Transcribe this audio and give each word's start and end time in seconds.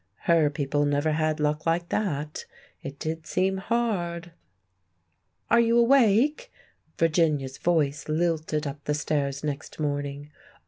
Her 0.21 0.49
people 0.49 0.83
never 0.85 1.11
had 1.11 1.39
luck 1.39 1.67
like 1.67 1.89
that. 1.89 2.47
It 2.81 2.97
did 2.97 3.27
seem 3.27 3.57
hard! 3.57 4.31
"Are 5.51 5.59
you 5.59 5.77
awake?" 5.77 6.51
Virginia's 6.97 7.59
voice 7.59 8.07
lilted 8.09 8.65
up 8.65 8.83
the 8.85 8.95
stairs 8.95 9.43
next 9.43 9.79
morning. 9.79 10.31